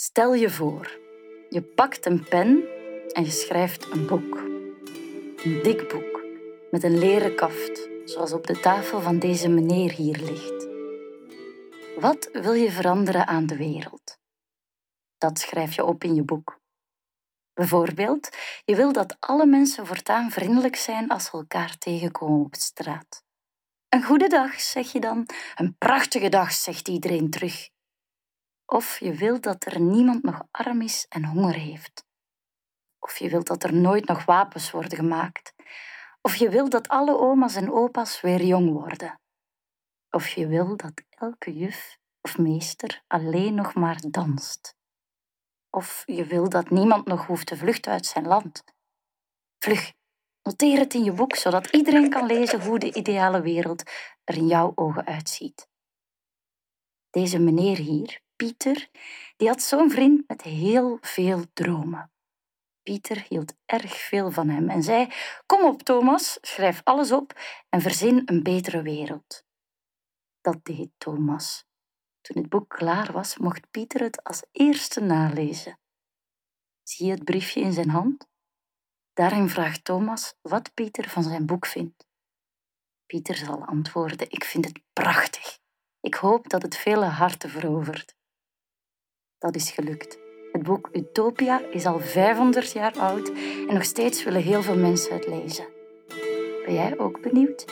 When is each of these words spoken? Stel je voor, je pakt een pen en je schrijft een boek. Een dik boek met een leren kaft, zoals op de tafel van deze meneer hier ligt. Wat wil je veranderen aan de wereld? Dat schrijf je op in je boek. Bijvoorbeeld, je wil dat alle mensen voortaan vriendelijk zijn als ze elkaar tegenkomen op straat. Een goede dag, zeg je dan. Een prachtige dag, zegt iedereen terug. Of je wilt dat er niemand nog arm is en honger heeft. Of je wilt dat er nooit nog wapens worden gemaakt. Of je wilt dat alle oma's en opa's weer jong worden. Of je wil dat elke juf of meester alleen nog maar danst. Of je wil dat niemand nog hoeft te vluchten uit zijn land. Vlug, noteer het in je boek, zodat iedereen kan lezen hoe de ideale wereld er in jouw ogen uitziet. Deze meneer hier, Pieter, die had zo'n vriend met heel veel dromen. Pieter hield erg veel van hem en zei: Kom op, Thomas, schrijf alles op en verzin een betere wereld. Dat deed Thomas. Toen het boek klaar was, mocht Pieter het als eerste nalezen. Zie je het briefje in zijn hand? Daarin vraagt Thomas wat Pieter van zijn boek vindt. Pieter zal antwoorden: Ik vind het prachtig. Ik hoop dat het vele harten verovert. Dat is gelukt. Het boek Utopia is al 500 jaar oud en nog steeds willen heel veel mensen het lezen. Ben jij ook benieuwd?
Stel 0.00 0.34
je 0.34 0.50
voor, 0.50 0.98
je 1.48 1.62
pakt 1.62 2.06
een 2.06 2.24
pen 2.28 2.64
en 3.12 3.24
je 3.24 3.30
schrijft 3.30 3.90
een 3.90 4.06
boek. 4.06 4.36
Een 5.44 5.60
dik 5.62 5.88
boek 5.92 6.22
met 6.70 6.82
een 6.82 6.98
leren 6.98 7.34
kaft, 7.36 7.88
zoals 8.04 8.32
op 8.32 8.46
de 8.46 8.60
tafel 8.60 9.00
van 9.00 9.18
deze 9.18 9.48
meneer 9.48 9.92
hier 9.92 10.18
ligt. 10.18 10.68
Wat 12.00 12.28
wil 12.32 12.52
je 12.52 12.70
veranderen 12.70 13.26
aan 13.26 13.46
de 13.46 13.56
wereld? 13.56 14.18
Dat 15.16 15.38
schrijf 15.38 15.74
je 15.74 15.84
op 15.84 16.04
in 16.04 16.14
je 16.14 16.22
boek. 16.22 16.60
Bijvoorbeeld, 17.52 18.28
je 18.64 18.76
wil 18.76 18.92
dat 18.92 19.16
alle 19.20 19.46
mensen 19.46 19.86
voortaan 19.86 20.30
vriendelijk 20.30 20.76
zijn 20.76 21.08
als 21.08 21.24
ze 21.24 21.30
elkaar 21.30 21.78
tegenkomen 21.78 22.44
op 22.44 22.54
straat. 22.54 23.24
Een 23.88 24.04
goede 24.04 24.28
dag, 24.28 24.60
zeg 24.60 24.92
je 24.92 25.00
dan. 25.00 25.26
Een 25.54 25.76
prachtige 25.78 26.28
dag, 26.28 26.52
zegt 26.52 26.88
iedereen 26.88 27.30
terug. 27.30 27.68
Of 28.70 28.98
je 28.98 29.14
wilt 29.14 29.42
dat 29.42 29.64
er 29.64 29.80
niemand 29.80 30.22
nog 30.22 30.42
arm 30.50 30.82
is 30.82 31.06
en 31.08 31.24
honger 31.24 31.54
heeft. 31.54 32.04
Of 32.98 33.18
je 33.18 33.28
wilt 33.28 33.46
dat 33.46 33.62
er 33.62 33.74
nooit 33.74 34.06
nog 34.06 34.24
wapens 34.24 34.70
worden 34.70 34.98
gemaakt. 34.98 35.54
Of 36.20 36.34
je 36.34 36.48
wilt 36.48 36.70
dat 36.70 36.88
alle 36.88 37.18
oma's 37.18 37.54
en 37.54 37.72
opa's 37.72 38.20
weer 38.20 38.44
jong 38.44 38.72
worden. 38.72 39.20
Of 40.10 40.28
je 40.28 40.46
wil 40.46 40.76
dat 40.76 40.92
elke 41.08 41.52
juf 41.56 41.98
of 42.20 42.38
meester 42.38 43.02
alleen 43.06 43.54
nog 43.54 43.74
maar 43.74 44.00
danst. 44.10 44.76
Of 45.70 46.02
je 46.06 46.24
wil 46.24 46.48
dat 46.48 46.70
niemand 46.70 47.06
nog 47.06 47.26
hoeft 47.26 47.46
te 47.46 47.56
vluchten 47.56 47.92
uit 47.92 48.06
zijn 48.06 48.26
land. 48.26 48.64
Vlug, 49.58 49.92
noteer 50.42 50.78
het 50.78 50.94
in 50.94 51.04
je 51.04 51.12
boek, 51.12 51.34
zodat 51.34 51.70
iedereen 51.70 52.10
kan 52.10 52.26
lezen 52.26 52.64
hoe 52.64 52.78
de 52.78 52.92
ideale 52.94 53.40
wereld 53.40 53.82
er 54.24 54.36
in 54.36 54.46
jouw 54.46 54.72
ogen 54.74 55.06
uitziet. 55.06 55.68
Deze 57.10 57.38
meneer 57.38 57.76
hier, 57.76 58.26
Pieter, 58.38 58.88
die 59.36 59.48
had 59.48 59.62
zo'n 59.62 59.90
vriend 59.90 60.28
met 60.28 60.42
heel 60.42 60.98
veel 61.00 61.44
dromen. 61.52 62.12
Pieter 62.82 63.24
hield 63.28 63.54
erg 63.64 63.96
veel 63.96 64.30
van 64.30 64.48
hem 64.48 64.68
en 64.68 64.82
zei: 64.82 65.08
Kom 65.46 65.64
op, 65.64 65.82
Thomas, 65.82 66.38
schrijf 66.40 66.80
alles 66.84 67.12
op 67.12 67.40
en 67.68 67.80
verzin 67.80 68.22
een 68.24 68.42
betere 68.42 68.82
wereld. 68.82 69.44
Dat 70.40 70.64
deed 70.64 70.90
Thomas. 70.98 71.66
Toen 72.20 72.42
het 72.42 72.48
boek 72.48 72.68
klaar 72.68 73.12
was, 73.12 73.36
mocht 73.36 73.70
Pieter 73.70 74.00
het 74.00 74.24
als 74.24 74.42
eerste 74.52 75.00
nalezen. 75.00 75.78
Zie 76.82 77.06
je 77.06 77.12
het 77.12 77.24
briefje 77.24 77.60
in 77.60 77.72
zijn 77.72 77.90
hand? 77.90 78.28
Daarin 79.12 79.48
vraagt 79.48 79.84
Thomas 79.84 80.34
wat 80.42 80.74
Pieter 80.74 81.08
van 81.08 81.22
zijn 81.22 81.46
boek 81.46 81.66
vindt. 81.66 82.06
Pieter 83.06 83.36
zal 83.36 83.64
antwoorden: 83.64 84.30
Ik 84.30 84.44
vind 84.44 84.64
het 84.64 84.80
prachtig. 84.92 85.58
Ik 86.00 86.14
hoop 86.14 86.48
dat 86.48 86.62
het 86.62 86.76
vele 86.76 87.04
harten 87.04 87.50
verovert. 87.50 88.16
Dat 89.38 89.54
is 89.54 89.70
gelukt. 89.70 90.18
Het 90.52 90.62
boek 90.62 90.88
Utopia 90.92 91.60
is 91.70 91.86
al 91.86 91.98
500 91.98 92.72
jaar 92.72 92.98
oud 92.98 93.28
en 93.68 93.74
nog 93.74 93.84
steeds 93.84 94.24
willen 94.24 94.42
heel 94.42 94.62
veel 94.62 94.76
mensen 94.76 95.14
het 95.14 95.26
lezen. 95.26 95.64
Ben 96.64 96.74
jij 96.74 96.98
ook 96.98 97.20
benieuwd? 97.20 97.64